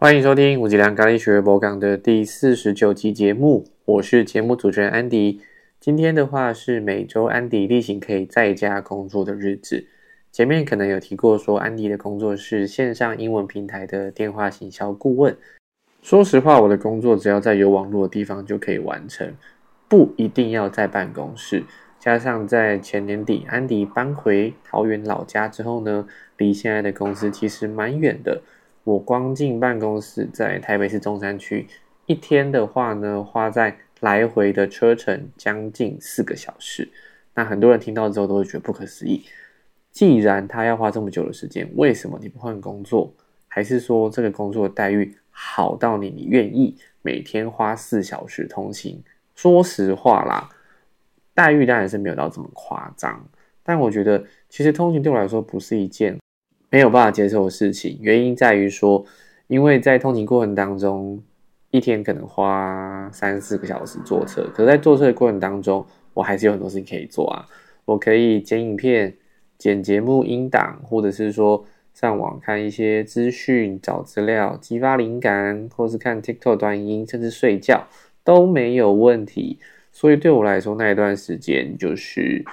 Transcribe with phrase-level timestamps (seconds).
[0.00, 5.40] 欢迎收听五吉良咖喱学博港的第四十九集节目，我是节目主持人安迪。
[5.80, 9.88] 今天的话是每周安迪例行可以在家工作的日子。
[10.30, 15.36] 前面可能有提过，说安迪的工作是线上英文平台的电话行销顾问。
[16.00, 19.34] 说实话，我的工作只要在有网络的地方就可以完成，
[19.88, 21.64] 不一定要在办公室。
[21.98, 26.06] 加上在前年底，安迪搬回桃园老家之后呢，
[26.36, 28.40] 离现在的公司其实蛮远的。
[28.88, 31.66] 我光进办公室在台北市中山区，
[32.06, 36.88] 一天的话呢，花在来回的车程将近四个小时。
[37.34, 39.22] 那很多人听到之后都会觉得不可思议。
[39.92, 43.12] 既然他要花这么久的时间，为什么你不换工作？
[43.46, 49.02] 还是说这个工作的待遇好到你你愿意每天花四小时通勤？
[49.34, 50.48] 说实话啦，
[51.34, 53.22] 待遇当然是没有到这么夸张。
[53.62, 56.16] 但我觉得其实通勤对我来说不是一件。
[56.70, 59.02] 没有办法接受的事情，原因在于说，
[59.46, 61.22] 因为在通勤过程当中，
[61.70, 67.46] 一天可能花三四个小时坐车，可是在坐车的过程当中，我还是有很多事情可以做啊。
[67.86, 69.16] 我可以剪影片、
[69.56, 77.86] 剪节目音档，或者是说上网看一些资讯、找资料、激发灵感，或是看 TikTok 短音，甚至睡觉
[78.22, 79.58] 都没有问题。
[79.90, 82.44] 所以对我来说，那一段时间就是，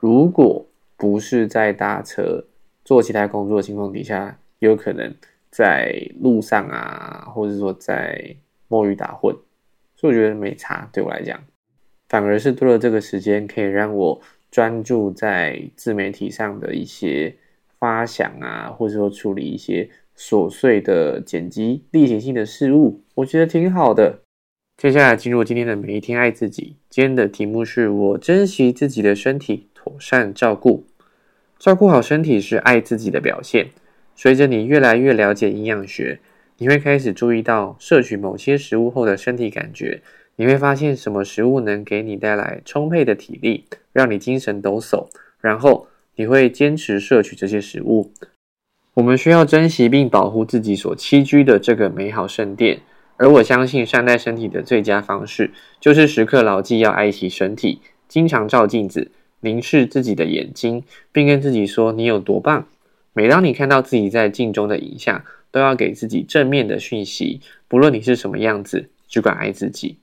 [0.00, 0.64] 如果
[0.96, 2.46] 不是在搭车。
[2.90, 5.14] 做其他工作的情况底下，有可能
[5.48, 8.34] 在路上啊，或者说在
[8.66, 9.32] 摸鱼打混，
[9.94, 10.90] 所以我觉得没差。
[10.92, 11.40] 对我来讲，
[12.08, 17.32] 反而是多了这个时间，可以让我专注在自媒体上的一些
[17.78, 24.22] 发想啊，或者说处理一些琐碎的剪辑例行性的事物，我觉得挺好的。
[24.76, 30.88] 接下来进入今天的每一天爱自己，今天的题目是我珍惜自己的身体，妥善照顾。
[31.60, 33.68] 照顾好身体是爱自己的表现。
[34.16, 36.18] 随着你越来越了解营养学，
[36.56, 40.00] 你会开始注意到摄取某些食物后的身体感觉。
[40.36, 45.08] 你会发现什么食物能给你带来充沛的体力，让你精神抖擞。
[45.38, 48.10] 然后你会坚持摄取这些食物。
[48.94, 52.80] 我们需要珍惜并保护自己所栖居的这个美好圣殿。
[53.18, 59.10] 而我相信善待身体的最佳方式，就是时刻牢记要爱惜身体，经常照镜子。
[59.40, 62.66] 凝视自己的眼睛，并跟自己说：“你有多棒！”
[63.12, 67.40] 每当你看到自己在镜中的影像，都要给自己正面的讯息。
[67.66, 69.96] 不论你是什么样子，只管爱自己。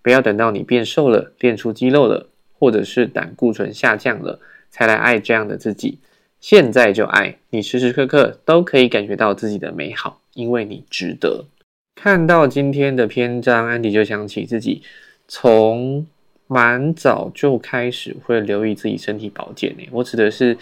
[0.00, 4.38] 不要等到你变瘦了、练出肌肉了，或者是胆固醇下降了，
[4.70, 5.98] 才来爱这样的自己。
[6.40, 11.46] 现在就爱你，时时刻刻都可以感觉到自己的美好，因为你值得。
[11.94, 14.82] 看到今天的篇章，安迪就想起自己
[15.26, 16.06] 从。
[16.46, 19.88] 蛮早就开始会留意自己身体保健呢。
[19.90, 20.56] 我指的是，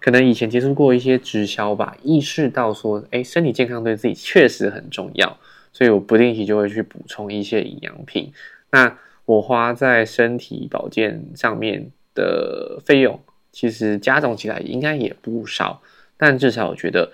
[0.00, 5.38] 可能以前接触过一些直销吧，意识到说，哎，身体健康对自己确实很重要，
[5.72, 8.32] 所以我不定期就会去补充一些营养品。
[8.70, 13.20] 那我花在身体保健上面的费用，
[13.52, 15.80] 其实加总起来应该也不少，
[16.16, 17.12] 但至少我觉得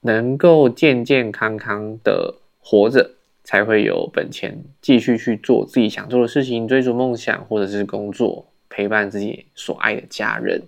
[0.00, 3.10] 能够健健康康的活着。
[3.48, 10.60] 才会有本钱继续去做自己想做的事情，追逐梦想，或者是工作，陪伴自己所爱的家人。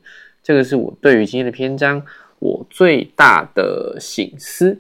[0.43, 2.03] 这个是我对于今天的篇章
[2.39, 4.79] 我最大的醒思。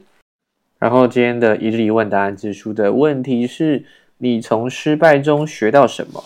[0.78, 3.84] 然后今天的一日一问答案指出的问题是：
[4.16, 6.24] 你从失败中学到什么？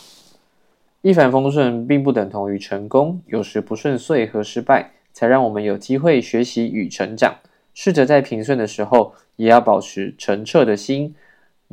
[1.03, 7.35] 一帆风顺并不等同于成功，有时不顺遂和失败才让我们有机会学习与成长。
[7.75, 11.17] 试着在平顺的时候，也要保持澄澈的心。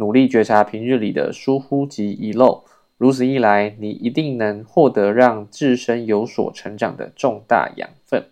[0.01, 2.63] 努力觉察平日里的疏忽及遗漏，
[2.97, 8.25] 如此一来，你一定能获得让自身有所成长的重大养分。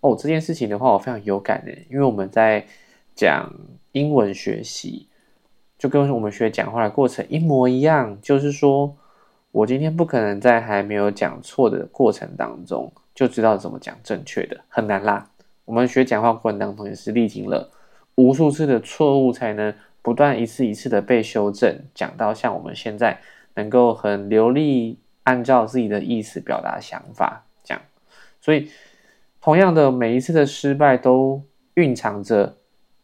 [0.00, 2.66] 哦，这件事情的话，我非常有感的，因为我们在
[3.14, 3.54] 讲
[3.92, 5.06] 英文学习，
[5.78, 8.18] 就跟我们学讲话的过程一模一样。
[8.20, 8.92] 就是说，
[9.52, 15.30] 我今天不可能在还没有讲错的过程当中就知道怎么讲正确的，很难啦。
[15.66, 17.70] 我们学讲话过程当中也是历经了
[18.16, 19.72] 无数次的错误才能。
[20.06, 23.18] 不断一次一次的被修正，讲到像我们现在
[23.54, 27.82] 能够很流利按照自己的意思表达想法，这样，
[28.40, 28.70] 所以
[29.40, 31.42] 同样的每一次的失败都
[31.74, 32.56] 蕴藏着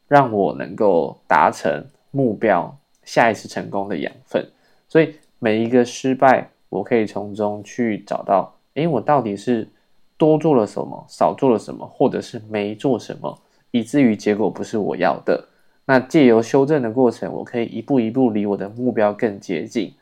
[0.07, 4.49] 让我能够达成目标、下一次成功的养分。
[4.89, 9.69] 所以每一个失败，我可以从中去找到，诶，我到底是
[10.17, 13.37] 多做了什么，少做了什么，或者是没做什么，
[13.73, 15.49] 以至于结果不是我要的。
[15.87, 19.93] 那借由修正的过程，我可以一步一步离我的目标更接近，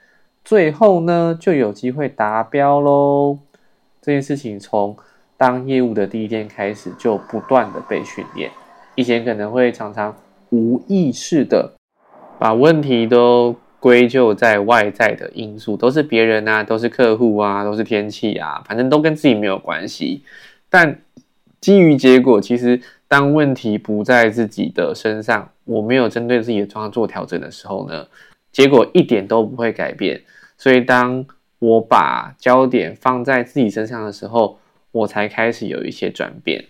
[0.44, 3.38] 最后呢就有机会达标喽。
[4.03, 4.97] 这件事情从
[5.37, 8.50] 当业务的第一天开始就不断的被训练，
[8.94, 10.15] 以前可能会常常
[10.50, 11.73] 无意识的
[12.38, 20.23] 把问题都归咎在外在的因素，都是别人啊，都是客户啊，都是天气啊，反正都跟自己没有关系。
[20.69, 21.00] 但
[21.61, 28.05] 基于结果，其实当问题不在自己的身上，我没有针对自己的状况做调整的时候呢，
[28.50, 30.20] 结果一点都不会改变。
[30.58, 31.25] 所以当
[31.61, 34.58] 我把焦点放在自己身上的时候，
[34.90, 36.64] 我才开始有一些转变。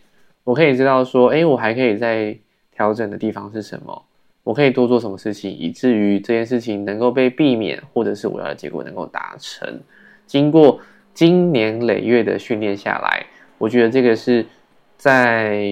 [0.45, 2.37] 我可以知道说，哎，我还可以在
[2.71, 4.05] 调整的地方是什么？
[4.45, 9.81] 我可以多做什么事情，以至于这件事情能够被避免，或者是我要的结果能够达成。
[10.27, 10.79] 经过
[11.15, 13.25] 经年累月的训练下来，
[13.57, 14.45] 我觉得这个是
[14.97, 15.65] 在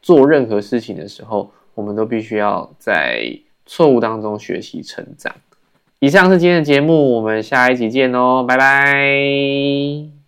[0.00, 5.34] 做任何事情的时候，我们都必须要在错误当中学习成长。
[6.00, 10.23] 以上是今天的节目，我们下一集见哦，拜拜。